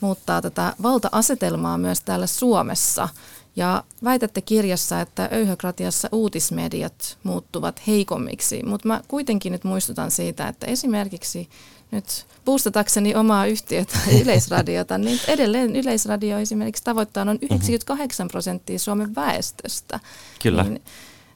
[0.00, 3.08] muuttaa tätä valta-asetelmaa myös täällä Suomessa
[3.56, 10.66] ja väitätte kirjassa, että öyhökratiassa uutismediat muuttuvat heikommiksi, mutta mä kuitenkin nyt muistutan siitä, että
[10.66, 11.48] esimerkiksi
[11.90, 20.00] nyt boostatakseni omaa yhtiötä Yleisradiota, niin edelleen Yleisradio esimerkiksi tavoittaa on 98 prosenttia Suomen väestöstä.
[20.42, 20.62] Kyllä.
[20.62, 20.82] Niin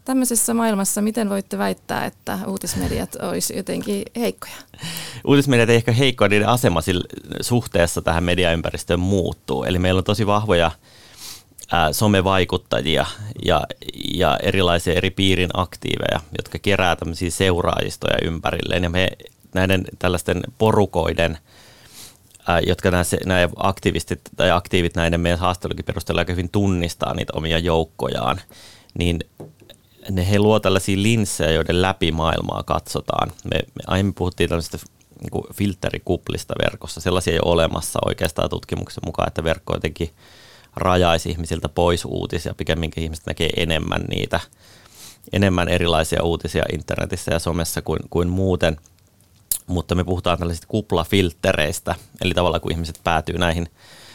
[0.04, 4.54] tämmöisessä maailmassa, miten voitte väittää, että uutismediat olisi jotenkin heikkoja?
[5.26, 6.80] Uutismediat ei ehkä heikkoja, niiden asema
[7.40, 9.64] suhteessa tähän mediaympäristöön muuttuu.
[9.64, 10.70] Eli meillä on tosi vahvoja
[11.92, 13.06] somevaikuttajia
[13.44, 13.62] ja,
[14.14, 18.82] ja erilaisia eri piirin aktiiveja, jotka kerää tämmöisiä seuraajistoja ympärilleen.
[18.82, 19.08] Ja me
[19.54, 21.38] näiden tällaisten porukoiden,
[22.66, 27.58] jotka nämä, nämä aktivistit tai aktiivit näiden meidän haastattelukin perusteella aika hyvin tunnistaa niitä omia
[27.58, 28.40] joukkojaan,
[28.98, 29.20] niin
[30.10, 33.32] ne he luo tällaisia linssejä, joiden läpi maailmaa katsotaan.
[33.44, 34.78] Me, me aiemmin puhuttiin tällaisesta
[35.22, 37.00] niin filterikuplista verkossa.
[37.00, 40.10] Sellaisia ei ole olemassa oikeastaan tutkimuksen mukaan, että verkko jotenkin
[40.76, 44.40] rajaisi ihmisiltä pois uutisia, pikemminkin ihmiset näkee enemmän niitä,
[45.32, 48.76] enemmän erilaisia uutisia internetissä ja somessa kuin, kuin muuten.
[49.66, 53.68] Mutta me puhutaan tällaisista kuplafiltereistä, eli tavallaan kun ihmiset päätyy näihin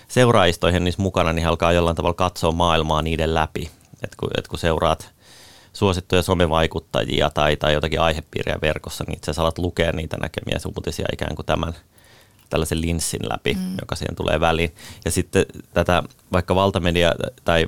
[0.08, 3.72] seuraajistoihin niissä mukana, niin he alkaa jollain tavalla katsoa maailmaa niiden läpi.
[4.04, 5.17] Et kun, et kun seuraat
[5.74, 11.36] suosittuja somevaikuttajia tai, tai jotakin aihepiiriä verkossa, niin itse alat lukea niitä näkemiä uutisia ikään
[11.36, 11.74] kuin tämän
[12.50, 13.76] tällaisen linssin läpi, mm.
[13.82, 14.76] joka siihen tulee väliin.
[15.06, 17.68] Ja sitten tätä vaikka valtamedia tai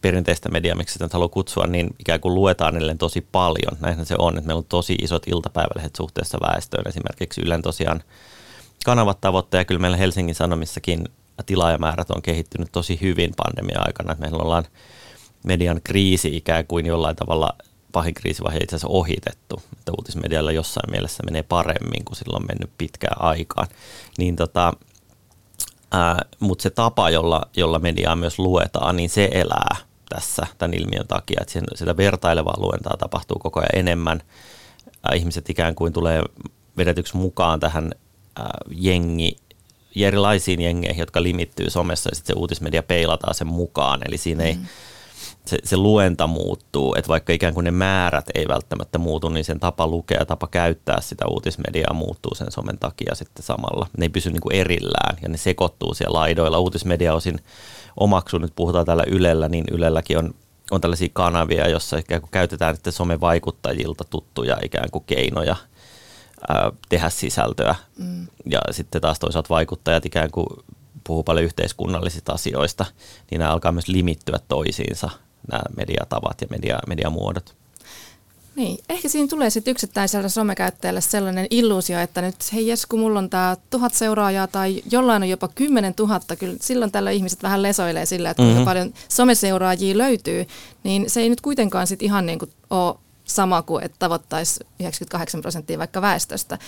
[0.00, 3.78] perinteistä mediaa, miksi sitä haluaa kutsua, niin ikään kuin luetaan edelleen tosi paljon.
[3.80, 6.88] Näinhän se on, että meillä on tosi isot iltapäivälehdet suhteessa väestöön.
[6.88, 8.02] Esimerkiksi Ylen tosiaan
[8.84, 11.08] kanavat tavoittaa ja kyllä meillä Helsingin Sanomissakin
[11.46, 14.12] tilaajamäärät on kehittynyt tosi hyvin pandemia-aikana.
[14.12, 14.64] Että meillä ollaan
[15.44, 17.56] median kriisi ikään kuin jollain tavalla
[17.92, 22.70] pahin kriisivaihe itse asiassa ohitettu, että uutismedialla jossain mielessä menee paremmin kuin silloin on mennyt
[22.78, 23.66] pitkään aikaan.
[24.18, 24.72] Niin tota,
[26.40, 29.76] mutta se tapa, jolla, jolla mediaa myös luetaan, niin se elää
[30.08, 34.20] tässä tämän ilmiön takia, että sitä vertailevaa luentaa tapahtuu koko ajan enemmän.
[35.14, 36.22] Ihmiset ikään kuin tulee
[36.76, 37.92] vedetyksi mukaan tähän
[38.70, 39.36] jengi,
[39.96, 44.00] erilaisiin jengeihin, jotka limittyy somessa ja sitten se uutismedia peilataan sen mukaan.
[44.08, 44.66] Eli siinä mm.
[45.46, 49.60] Se, se luenta muuttuu, että vaikka ikään kuin ne määrät ei välttämättä muutu, niin sen
[49.60, 53.86] tapa lukea ja tapa käyttää sitä uutismediaa muuttuu sen somen takia sitten samalla.
[53.98, 56.58] Ne ei pysy niin kuin erillään ja ne sekoittuu siellä laidoilla.
[56.58, 57.40] Uutismedia osin
[57.96, 60.34] omaksu, nyt puhutaan täällä Ylellä, niin Ylelläkin on,
[60.70, 65.56] on tällaisia kanavia, jossa ikään kuin käytetään sitten somevaikuttajilta tuttuja ikään kuin keinoja
[66.48, 67.74] ää, tehdä sisältöä.
[67.98, 68.26] Mm.
[68.46, 70.46] Ja sitten taas toisaalta vaikuttajat ikään kuin
[71.04, 72.86] puhuu paljon yhteiskunnallisista asioista,
[73.30, 75.10] niin nämä alkaa myös limittyä toisiinsa
[75.50, 77.54] nämä mediatavat ja media, mediamuodot.
[78.56, 83.18] Niin, ehkä siinä tulee sitten yksittäisellä somekäyttäjälle sellainen illuusio, että nyt hei jes, kun mulla
[83.18, 87.62] on tämä tuhat seuraajaa tai jollain on jopa kymmenen tuhatta, kyllä silloin tällä ihmiset vähän
[87.62, 88.64] lesoilee sillä, että kuinka mm-hmm.
[88.64, 90.46] paljon someseuraajia löytyy,
[90.84, 95.40] niin se ei nyt kuitenkaan sitten ihan niin kuin ole sama kuin, että tavoittaisi 98
[95.40, 96.58] prosenttia vaikka väestöstä.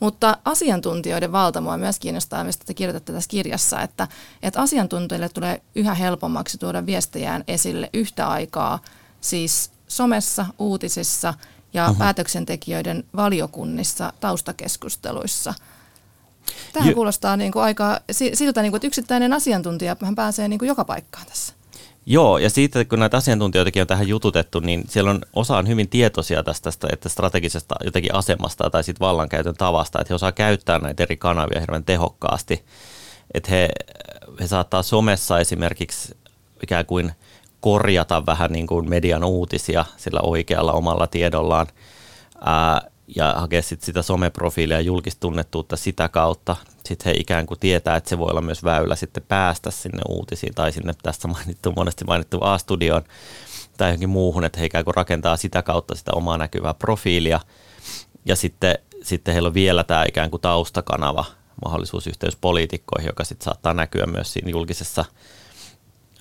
[0.00, 4.08] Mutta asiantuntijoiden valta mua myös kiinnostaa, mistä te kirjoitatte tässä kirjassa, että,
[4.42, 8.78] että asiantuntijoille tulee yhä helpommaksi tuoda viestejään esille yhtä aikaa,
[9.20, 11.34] siis somessa, uutisissa
[11.74, 11.98] ja uh-huh.
[11.98, 15.54] päätöksentekijöiden valiokunnissa, taustakeskusteluissa.
[16.72, 16.94] Tähän jo.
[16.94, 18.00] kuulostaa niin kuin aika
[18.34, 21.55] siltä, niin kuin, että yksittäinen asiantuntija hän pääsee niin kuin joka paikkaan tässä.
[22.08, 25.88] Joo, ja siitä kun näitä asiantuntijoitakin on tähän jututettu, niin siellä on osa on hyvin
[25.88, 31.02] tietoisia tästä, että strategisesta jotenkin asemasta tai sitten vallankäytön tavasta, että he osaa käyttää näitä
[31.02, 32.64] eri kanavia hirveän tehokkaasti.
[33.34, 33.68] Että he,
[34.40, 36.16] he saattaa somessa esimerkiksi
[36.62, 37.12] ikään kuin
[37.60, 41.66] korjata vähän niin kuin median uutisia sillä oikealla omalla tiedollaan
[42.44, 42.80] ää,
[43.16, 48.10] ja hakea sit sitä someprofiilia ja julkistunnettuutta sitä kautta sitten he ikään kuin tietää, että
[48.10, 52.38] se voi olla myös väylä sitten päästä sinne uutisiin tai sinne tässä mainittu, monesti mainittu
[52.40, 53.04] A-studioon
[53.76, 57.40] tai johonkin muuhun, että he ikään kuin rakentaa sitä kautta sitä omaa näkyvää profiilia.
[58.24, 61.24] Ja sitten, sitten heillä on vielä tämä ikään kuin taustakanava,
[61.64, 65.04] mahdollisuus yhteys poliitikkoihin, joka sitten saattaa näkyä myös siinä julkisessa,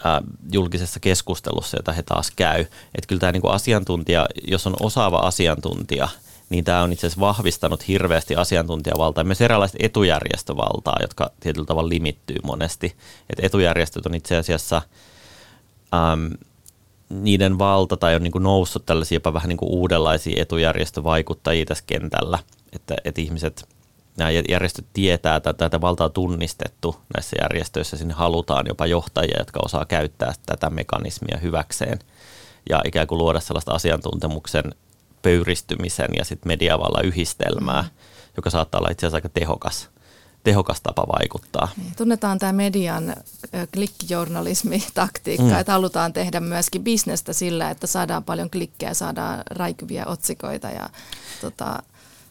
[0.04, 0.22] ää,
[0.52, 2.62] julkisessa keskustelussa, jota he taas käy.
[2.62, 6.10] Että kyllä tämä niin kuin asiantuntija, jos on osaava asiantuntija–
[6.50, 11.90] niin tämä on itse asiassa vahvistanut hirveästi asiantuntijavaltaa ja myös erilaista etujärjestövaltaa, jotka tietyllä tavalla
[11.90, 12.96] limittyy monesti.
[13.30, 14.82] Et etujärjestöt on itse asiassa,
[16.14, 16.32] äm,
[17.10, 21.84] niiden valta tai on niin kuin noussut tällaisia jopa vähän niin kuin uudenlaisia etujärjestövaikuttajia tässä
[21.88, 22.40] kentällä,
[22.74, 23.68] että, että ihmiset
[24.18, 29.60] nämä järjestöt tietää, että tätä valtaa on tunnistettu näissä järjestöissä, sinne halutaan jopa johtajia, jotka
[29.66, 32.00] osaa käyttää tätä mekanismia hyväkseen
[32.70, 34.64] ja ikään kuin luoda sellaista asiantuntemuksen
[35.26, 37.90] pöyristymisen ja sitten mediavalla yhdistelmää, mm.
[38.38, 39.90] joka saattaa olla itse asiassa aika tehokas,
[40.44, 41.68] tehokas tapa vaikuttaa.
[41.78, 43.16] Niin, tunnetaan tämä median
[43.74, 45.60] klikkijournalismi-taktiikka, mm.
[45.60, 50.90] että halutaan tehdä myöskin bisnestä sillä, että saadaan paljon klikkejä, saadaan räikyviä otsikoita ja
[51.42, 51.84] tota,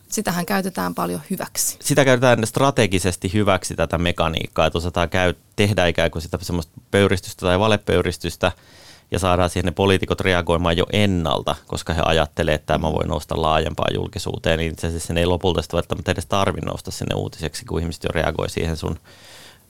[0.08, 1.76] sitähän käytetään paljon hyväksi.
[1.80, 7.46] Sitä käytetään strategisesti hyväksi tätä mekaniikkaa, että osataan käy, tehdä ikään kuin sitä semmoista pöyristystä
[7.46, 8.52] tai valepöyristystä
[9.14, 13.42] ja saadaan siihen ne poliitikot reagoimaan jo ennalta, koska he ajattelevat, että tämä voi nousta
[13.42, 17.64] laajempaan julkisuuteen, niin itse asiassa sen ei lopulta sitä välttämättä edes tarvitse nousta sinne uutiseksi,
[17.64, 18.98] kun ihmiset jo reagoi siihen sun,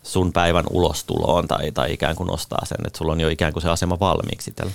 [0.03, 3.63] sun päivän ulostuloon tai, tai ikään kuin nostaa sen, että sulla on jo ikään kuin
[3.63, 4.73] se asema valmiiksi tällä.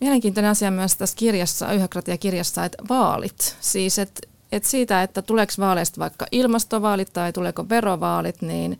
[0.00, 3.56] Mielenkiintoinen asia myös tässä kirjassa, Yhäkratia-kirjassa, että vaalit.
[3.60, 4.20] Siis, että
[4.52, 8.78] että siitä, että tuleeko vaaleista vaikka ilmastovaalit tai tuleeko verovaalit, niin,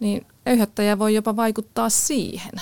[0.00, 2.52] niin öyhöttäjä voi jopa vaikuttaa siihen.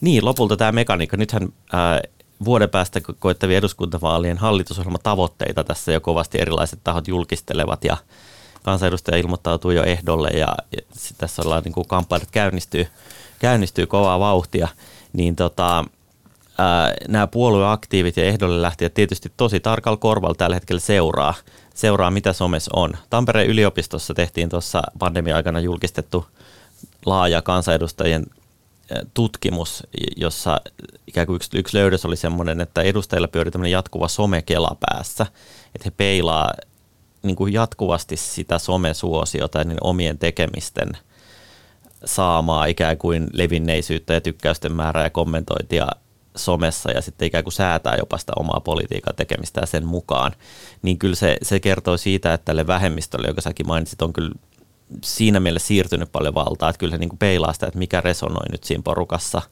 [0.00, 1.16] Niin, lopulta tämä mekaniikka.
[1.16, 2.00] Nythän ää,
[2.44, 7.96] vuoden päästä koettavien eduskuntavaalien hallitusohjelmatavoitteita tässä jo kovasti erilaiset tahot julkistelevat ja
[8.62, 10.82] kansanedustaja ilmoittautuu jo ehdolle ja, ja
[11.18, 12.86] tässä ollaan niin kuin kampanjat käynnistyy,
[13.38, 14.68] käynnistyy kovaa vauhtia,
[15.12, 15.84] niin tota,
[16.58, 21.34] ää, nämä puolueaktiivit ja ehdolle lähtijät tietysti tosi tarkalla korvalla tällä hetkellä seuraa
[21.78, 22.92] seuraa, mitä somessa on.
[23.10, 26.26] Tampereen yliopistossa tehtiin tuossa pandemia-aikana julkistettu
[27.06, 28.26] laaja kansanedustajien
[29.14, 29.82] tutkimus,
[30.16, 30.60] jossa
[31.06, 35.26] ikään kuin yksi, yksi löydös oli semmoinen, että edustajilla pyörii tämmöinen jatkuva somekela päässä,
[35.74, 36.52] että he peilaa
[37.22, 40.88] niin kuin jatkuvasti sitä somesuosiota niin omien tekemisten
[42.04, 45.86] saamaa ikään kuin levinneisyyttä ja tykkäysten määrää ja kommentointia
[46.36, 50.32] somessa ja sitten ikään kuin säätää jopa sitä omaa politiikan tekemistä sen mukaan,
[50.82, 54.34] niin kyllä se, se kertoo siitä, että tälle vähemmistölle, joka säkin mainitsit, on kyllä
[55.04, 58.48] siinä mielessä siirtynyt paljon valtaa, että kyllä se niin kuin peilaa sitä, että mikä resonoi
[58.50, 59.42] nyt siinä porukassa,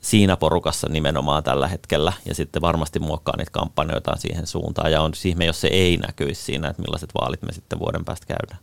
[0.00, 5.14] siinä porukassa nimenomaan tällä hetkellä, ja sitten varmasti muokkaa niitä kampanjoita siihen suuntaan, ja on
[5.14, 8.60] siihen, jos se ei näkyisi siinä, että millaiset vaalit me sitten vuoden päästä käydään.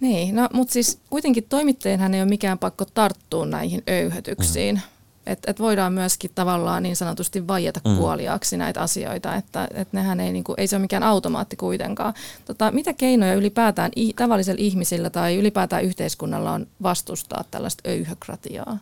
[0.00, 4.74] Niin, no, mutta siis kuitenkin toimittajienhän ei ole mikään pakko tarttua näihin öyhötyksiin.
[4.74, 4.97] Mm
[5.28, 7.96] että et voidaan myöskin tavallaan niin sanotusti vaieta mm.
[7.96, 12.14] kuoliaaksi näitä asioita, että et nehän ei, niinku, ei se ole mikään automaatti kuitenkaan.
[12.44, 18.78] Tota, mitä keinoja ylipäätään i, tavallisilla ihmisillä tai ylipäätään yhteiskunnalla on vastustaa tällaista öyhökratiaa?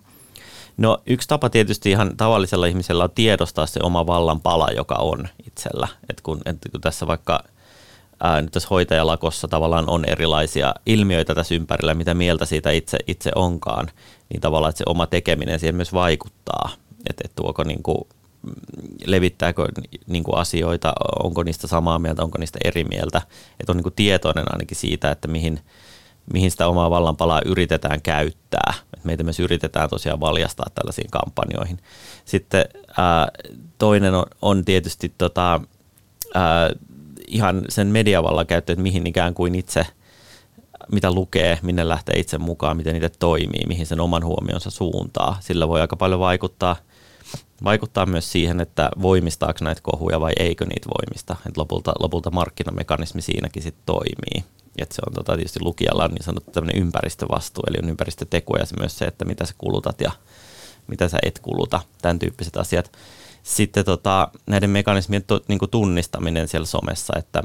[0.76, 5.28] No yksi tapa tietysti ihan tavallisella ihmisellä on tiedostaa se oma vallan pala, joka on
[5.46, 5.88] itsellä.
[6.10, 7.44] Et kun, et kun tässä vaikka
[8.20, 13.30] ää, nyt tässä hoitajalakossa tavallaan on erilaisia ilmiöitä tässä ympärillä, mitä mieltä siitä itse, itse
[13.34, 13.90] onkaan,
[14.28, 16.70] niin tavallaan että se oma tekeminen siihen myös vaikuttaa,
[17.10, 17.98] että, että tuoko niin kuin,
[19.04, 19.68] levittääkö
[20.06, 23.22] niin kuin asioita, onko niistä samaa mieltä, onko niistä eri mieltä,
[23.60, 25.60] että on niin kuin tietoinen ainakin siitä, että mihin,
[26.32, 28.74] mihin sitä omaa vallanpalaa yritetään käyttää.
[28.96, 31.78] Et meitä myös yritetään tosiaan valjastaa tällaisiin kampanjoihin.
[32.24, 32.64] Sitten
[32.96, 33.28] ää,
[33.78, 35.60] toinen on, on tietysti tota,
[36.34, 36.70] ää,
[37.26, 39.86] ihan sen mediavallan käyttö, että mihin ikään kuin itse–
[40.92, 45.36] mitä lukee, minne lähtee itse mukaan, miten niitä toimii, mihin sen oman huomionsa suuntaa.
[45.40, 46.76] Sillä voi aika paljon vaikuttaa,
[47.64, 51.36] vaikuttaa myös siihen, että voimistaako näitä kohuja vai eikö niitä voimista.
[51.48, 54.44] Et lopulta, lopulta markkinamekanismi siinäkin sitten toimii.
[54.78, 58.66] Et se on tota, tietysti lukijalla on niin sanottu tämmöinen ympäristövastuu, eli on ympäristöteko ja
[58.66, 60.12] se myös se, että mitä sä kulutat ja
[60.86, 62.92] mitä sä et kuluta, tämän tyyppiset asiat.
[63.42, 67.42] Sitten tota, näiden mekanismien to, niin tunnistaminen siellä somessa, että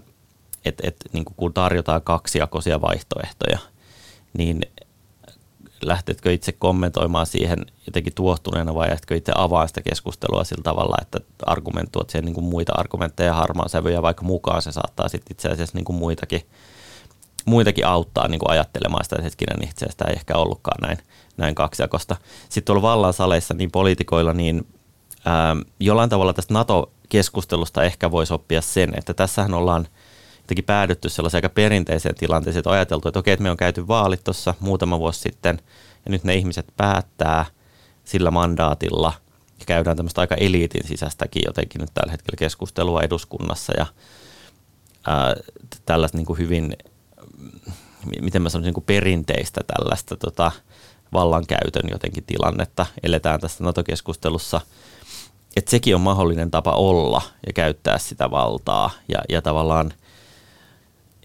[0.66, 3.60] että et, niin kun tarjotaan kaksijakoisia vaihtoehtoja,
[4.34, 4.62] niin
[5.82, 11.20] lähtetkö itse kommentoimaan siihen jotenkin tuohtuneena vai jätkö itse avaa sitä keskustelua sillä tavalla, että
[11.46, 15.78] argumentuot siihen niin kuin muita argumentteja harmaan sävyjä vaikka mukaan, se saattaa sitten itse asiassa
[15.78, 16.42] niin kuin muitakin,
[17.46, 20.98] muitakin auttaa niin kuin ajattelemaan sitä, että hetkinen itse asiassa ei ehkä ollutkaan näin,
[21.38, 22.16] näin kaksijakosta.
[22.50, 24.68] Sitten tuolla vallan saleissa niin poliitikoilla niin
[25.26, 29.88] ää, jollain tavalla tästä NATO-keskustelusta ehkä voisi oppia sen, että tässähän ollaan–
[30.42, 34.24] jotenkin päädytty sellaiseen aika perinteiseen tilanteeseen, että ajateltu, että okei, että me on käyty vaalit
[34.24, 35.60] tuossa muutama vuosi sitten,
[36.06, 37.46] ja nyt ne ihmiset päättää
[38.06, 39.14] sillä mandaatilla,
[39.60, 43.86] ja käydään tämmöistä aika eliitin sisäistäkin jotenkin nyt tällä hetkellä keskustelua eduskunnassa, ja
[45.08, 45.36] ää,
[45.86, 46.74] tällaista niin kuin hyvin,
[48.22, 50.52] miten mä sanoisin, niin kuin perinteistä tällaista tota,
[51.14, 54.62] vallankäytön jotenkin tilannetta eletään tässä NATO-keskustelussa,
[55.56, 59.94] että sekin on mahdollinen tapa olla ja käyttää sitä valtaa ja, ja tavallaan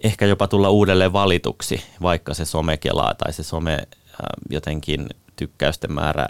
[0.06, 3.86] ehkä jopa tulla uudelleen valituksi, vaikka se somekelaa tai se some äh,
[4.50, 6.28] jotenkin tykkäysten määrä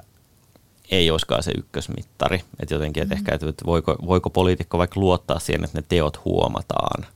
[0.90, 2.42] ei olisikaan se ykkösmittari.
[2.60, 3.32] Että jotenkin, että mm-hmm.
[3.34, 7.06] ehkä, että voiko, voiko poliitikko vaikka luottaa siihen, että ne teot huomataan,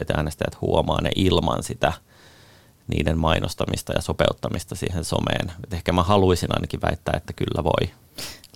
[0.00, 1.92] että äänestäjät huomaa ne ilman sitä
[2.86, 5.52] niiden mainostamista ja sopeuttamista siihen someen.
[5.64, 7.90] Et ehkä mä haluaisin ainakin väittää, että kyllä voi.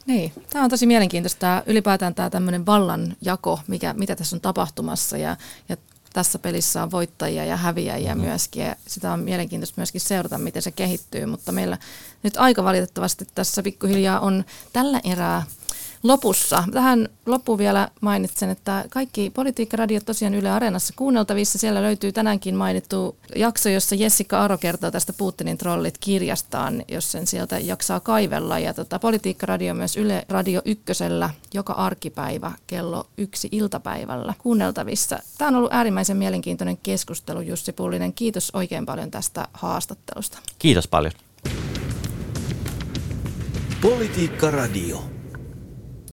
[0.07, 1.63] Niin, tämä on tosi mielenkiintoista.
[1.67, 5.37] Ylipäätään tämä tämmöinen vallanjako, mikä, mitä tässä on tapahtumassa ja,
[5.69, 5.77] ja
[6.17, 8.29] tässä pelissä on voittajia ja häviäjiä mm-hmm.
[8.29, 8.65] myöskin.
[8.65, 11.79] Ja sitä on mielenkiintoista myöskin seurata, miten se kehittyy, mutta meillä
[12.23, 15.43] nyt aika valitettavasti tässä pikkuhiljaa on tällä erää
[16.07, 16.65] lopussa.
[16.73, 21.59] Tähän loppuun vielä mainitsen, että kaikki politiikkaradiot tosiaan Yle Areenassa kuunneltavissa.
[21.59, 27.27] Siellä löytyy tänäänkin mainittu jakso, jossa Jessica Aro kertoo tästä Putinin trollit kirjastaan, jos sen
[27.27, 28.59] sieltä jaksaa kaivella.
[28.59, 35.19] Ja tota, politiikkaradio myös Yle Radio Ykkösellä joka arkipäivä kello yksi iltapäivällä kuunneltavissa.
[35.39, 38.13] Tämä on ollut äärimmäisen mielenkiintoinen keskustelu, Jussi Pullinen.
[38.13, 40.39] Kiitos oikein paljon tästä haastattelusta.
[40.59, 41.13] Kiitos paljon.
[43.81, 45.16] Politiikka Radio.